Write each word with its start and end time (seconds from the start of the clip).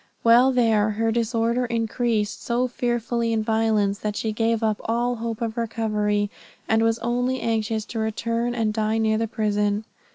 While 0.23 0.51
there, 0.51 0.89
her 0.89 1.11
disorder 1.11 1.65
increased 1.67 2.41
so 2.43 2.67
fearfully 2.67 3.31
in 3.31 3.43
violence, 3.43 3.99
that 3.99 4.15
she 4.15 4.31
gave 4.31 4.63
up 4.63 4.81
all 4.85 5.17
hope 5.17 5.41
of 5.41 5.57
recovery, 5.57 6.31
and 6.67 6.81
was 6.81 6.97
only 7.03 7.39
anxious 7.39 7.85
to 7.85 7.99
return 7.99 8.55
and 8.55 8.73
die 8.73 8.97
near 8.97 9.19
the 9.19 9.27
prison. 9.27 9.85